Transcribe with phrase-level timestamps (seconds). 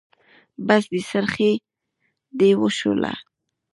[0.67, 1.51] بس دی؛ څرخی
[2.37, 3.13] دې وشوله.